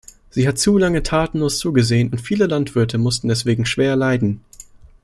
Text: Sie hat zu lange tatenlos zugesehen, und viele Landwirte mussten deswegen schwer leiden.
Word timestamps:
Sie 0.31 0.47
hat 0.47 0.57
zu 0.57 0.79
lange 0.79 1.03
tatenlos 1.03 1.59
zugesehen, 1.59 2.09
und 2.09 2.21
viele 2.21 2.47
Landwirte 2.47 2.97
mussten 2.97 3.27
deswegen 3.27 3.67
schwer 3.67 3.95
leiden. 3.95 4.43